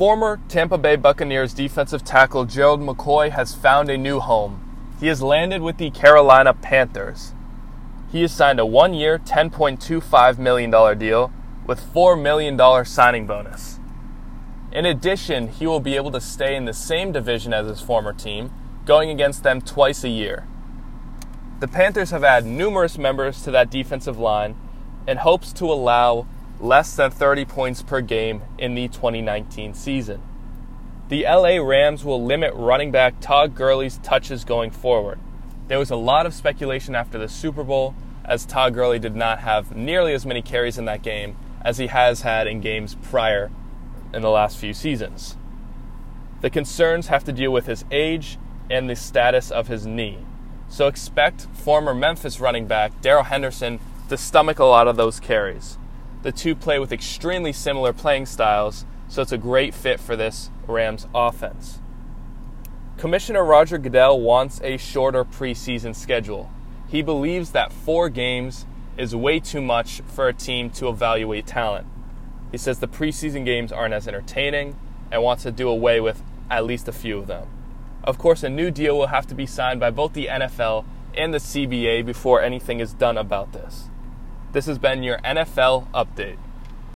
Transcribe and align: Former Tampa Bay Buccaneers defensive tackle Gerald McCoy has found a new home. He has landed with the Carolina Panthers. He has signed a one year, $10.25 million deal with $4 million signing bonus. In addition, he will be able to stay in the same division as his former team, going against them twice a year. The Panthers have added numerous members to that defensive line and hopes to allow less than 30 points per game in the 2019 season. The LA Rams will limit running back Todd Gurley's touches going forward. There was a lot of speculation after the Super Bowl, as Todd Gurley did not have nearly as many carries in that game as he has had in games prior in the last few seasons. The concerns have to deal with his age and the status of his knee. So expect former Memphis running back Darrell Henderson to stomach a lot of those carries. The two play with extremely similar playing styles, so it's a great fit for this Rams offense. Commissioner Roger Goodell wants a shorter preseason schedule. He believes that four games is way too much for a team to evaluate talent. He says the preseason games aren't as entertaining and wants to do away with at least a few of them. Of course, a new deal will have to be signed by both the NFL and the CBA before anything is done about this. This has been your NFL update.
Former 0.00 0.40
Tampa 0.48 0.78
Bay 0.78 0.96
Buccaneers 0.96 1.52
defensive 1.52 2.02
tackle 2.02 2.46
Gerald 2.46 2.80
McCoy 2.80 3.28
has 3.32 3.54
found 3.54 3.90
a 3.90 3.98
new 3.98 4.18
home. 4.18 4.94
He 4.98 5.08
has 5.08 5.20
landed 5.20 5.60
with 5.60 5.76
the 5.76 5.90
Carolina 5.90 6.54
Panthers. 6.54 7.34
He 8.10 8.22
has 8.22 8.32
signed 8.32 8.58
a 8.58 8.64
one 8.64 8.94
year, 8.94 9.18
$10.25 9.18 10.38
million 10.38 10.98
deal 10.98 11.30
with 11.66 11.92
$4 11.92 12.18
million 12.18 12.86
signing 12.86 13.26
bonus. 13.26 13.78
In 14.72 14.86
addition, 14.86 15.48
he 15.48 15.66
will 15.66 15.80
be 15.80 15.96
able 15.96 16.12
to 16.12 16.20
stay 16.22 16.56
in 16.56 16.64
the 16.64 16.72
same 16.72 17.12
division 17.12 17.52
as 17.52 17.66
his 17.66 17.82
former 17.82 18.14
team, 18.14 18.50
going 18.86 19.10
against 19.10 19.42
them 19.42 19.60
twice 19.60 20.02
a 20.02 20.08
year. 20.08 20.46
The 21.60 21.68
Panthers 21.68 22.10
have 22.10 22.24
added 22.24 22.48
numerous 22.48 22.96
members 22.96 23.42
to 23.42 23.50
that 23.50 23.70
defensive 23.70 24.18
line 24.18 24.56
and 25.06 25.18
hopes 25.18 25.52
to 25.52 25.66
allow 25.66 26.26
less 26.60 26.94
than 26.94 27.10
30 27.10 27.44
points 27.46 27.82
per 27.82 28.00
game 28.00 28.42
in 28.58 28.74
the 28.74 28.88
2019 28.88 29.74
season. 29.74 30.22
The 31.08 31.24
LA 31.24 31.56
Rams 31.56 32.04
will 32.04 32.22
limit 32.22 32.52
running 32.54 32.92
back 32.92 33.20
Todd 33.20 33.54
Gurley's 33.54 33.98
touches 33.98 34.44
going 34.44 34.70
forward. 34.70 35.18
There 35.68 35.78
was 35.78 35.90
a 35.90 35.96
lot 35.96 36.26
of 36.26 36.34
speculation 36.34 36.94
after 36.94 37.18
the 37.18 37.28
Super 37.28 37.64
Bowl, 37.64 37.94
as 38.24 38.44
Todd 38.44 38.74
Gurley 38.74 38.98
did 38.98 39.16
not 39.16 39.40
have 39.40 39.74
nearly 39.74 40.12
as 40.12 40.26
many 40.26 40.42
carries 40.42 40.78
in 40.78 40.84
that 40.84 41.02
game 41.02 41.36
as 41.62 41.78
he 41.78 41.88
has 41.88 42.22
had 42.22 42.46
in 42.46 42.60
games 42.60 42.96
prior 43.02 43.50
in 44.12 44.22
the 44.22 44.30
last 44.30 44.58
few 44.58 44.72
seasons. 44.72 45.36
The 46.40 46.50
concerns 46.50 47.08
have 47.08 47.24
to 47.24 47.32
deal 47.32 47.52
with 47.52 47.66
his 47.66 47.84
age 47.90 48.38
and 48.70 48.88
the 48.88 48.96
status 48.96 49.50
of 49.50 49.68
his 49.68 49.86
knee. 49.86 50.18
So 50.68 50.86
expect 50.86 51.42
former 51.52 51.94
Memphis 51.94 52.40
running 52.40 52.66
back 52.66 53.00
Darrell 53.00 53.24
Henderson 53.24 53.80
to 54.08 54.16
stomach 54.16 54.58
a 54.58 54.64
lot 54.64 54.88
of 54.88 54.96
those 54.96 55.20
carries. 55.20 55.76
The 56.22 56.32
two 56.32 56.54
play 56.54 56.78
with 56.78 56.92
extremely 56.92 57.52
similar 57.52 57.92
playing 57.92 58.26
styles, 58.26 58.84
so 59.08 59.22
it's 59.22 59.32
a 59.32 59.38
great 59.38 59.74
fit 59.74 59.98
for 59.98 60.16
this 60.16 60.50
Rams 60.66 61.06
offense. 61.14 61.80
Commissioner 62.98 63.44
Roger 63.44 63.78
Goodell 63.78 64.20
wants 64.20 64.60
a 64.62 64.76
shorter 64.76 65.24
preseason 65.24 65.96
schedule. 65.96 66.50
He 66.88 67.02
believes 67.02 67.52
that 67.52 67.72
four 67.72 68.08
games 68.10 68.66
is 68.98 69.16
way 69.16 69.40
too 69.40 69.62
much 69.62 70.02
for 70.02 70.28
a 70.28 70.34
team 70.34 70.68
to 70.70 70.88
evaluate 70.88 71.46
talent. 71.46 71.86
He 72.52 72.58
says 72.58 72.78
the 72.80 72.88
preseason 72.88 73.44
games 73.44 73.72
aren't 73.72 73.94
as 73.94 74.06
entertaining 74.06 74.76
and 75.10 75.22
wants 75.22 75.44
to 75.44 75.52
do 75.52 75.68
away 75.68 76.00
with 76.00 76.22
at 76.50 76.64
least 76.64 76.88
a 76.88 76.92
few 76.92 77.18
of 77.18 77.26
them. 77.26 77.48
Of 78.02 78.18
course, 78.18 78.42
a 78.42 78.48
new 78.48 78.70
deal 78.70 78.98
will 78.98 79.08
have 79.08 79.26
to 79.28 79.34
be 79.34 79.46
signed 79.46 79.80
by 79.80 79.90
both 79.90 80.12
the 80.12 80.26
NFL 80.26 80.84
and 81.16 81.32
the 81.32 81.38
CBA 81.38 82.04
before 82.04 82.42
anything 82.42 82.80
is 82.80 82.92
done 82.94 83.16
about 83.16 83.52
this. 83.52 83.89
This 84.52 84.66
has 84.66 84.78
been 84.78 85.04
your 85.04 85.18
NFL 85.18 85.86
update. 85.92 86.36